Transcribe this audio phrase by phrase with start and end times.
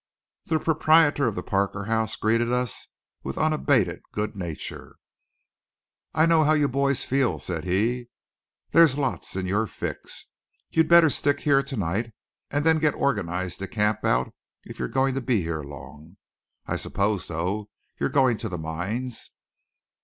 [0.45, 2.87] The proprietor of the Parker House greeted us
[3.21, 4.95] with unabated good nature.
[6.15, 8.09] "I know how you boys feel," said he.
[8.71, 10.25] "There's lots in your fix.
[10.71, 12.13] You'd better stick here to night
[12.49, 14.33] and then get organized to camp out,
[14.63, 16.17] if you're going to be here long.
[16.65, 19.29] I suppose, though, you're going to the mines?